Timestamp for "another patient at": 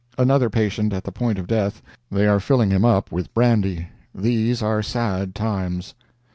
0.17-1.03